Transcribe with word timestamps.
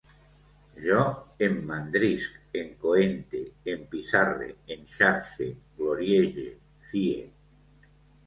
Jo 0.83 1.01
emmandrisc, 1.47 2.39
encoente, 2.61 3.41
empissarre, 3.73 4.49
enxarxe, 4.77 5.49
gloriege, 5.83 6.49
fie 6.89 7.21